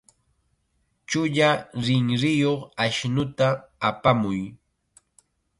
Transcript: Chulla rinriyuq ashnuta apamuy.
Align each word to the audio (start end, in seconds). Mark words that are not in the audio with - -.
Chulla 1.09 1.49
rinriyuq 1.85 2.59
ashnuta 2.83 3.47
apamuy. 3.87 4.41